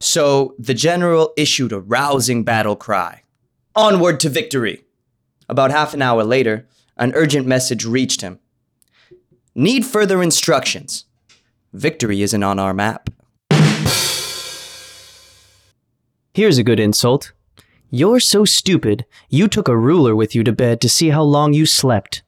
So 0.00 0.54
the 0.58 0.74
general 0.74 1.32
issued 1.36 1.72
a 1.72 1.80
rousing 1.80 2.42
battle 2.42 2.76
cry 2.76 3.22
Onward 3.76 4.18
to 4.20 4.28
victory! 4.28 4.84
About 5.48 5.70
half 5.70 5.94
an 5.94 6.02
hour 6.02 6.24
later, 6.24 6.66
an 6.96 7.12
urgent 7.14 7.46
message 7.46 7.84
reached 7.84 8.20
him 8.22 8.40
Need 9.54 9.84
further 9.84 10.22
instructions. 10.22 11.04
Victory 11.72 12.22
isn't 12.22 12.42
on 12.42 12.58
our 12.58 12.72
map. 12.72 13.10
Here's 16.32 16.58
a 16.58 16.64
good 16.64 16.80
insult. 16.80 17.32
You're 17.90 18.20
so 18.20 18.44
stupid, 18.44 19.04
you 19.28 19.48
took 19.48 19.68
a 19.68 19.76
ruler 19.76 20.14
with 20.14 20.34
you 20.34 20.44
to 20.44 20.52
bed 20.52 20.80
to 20.80 20.88
see 20.88 21.10
how 21.10 21.22
long 21.22 21.52
you 21.52 21.66
slept. 21.66 22.22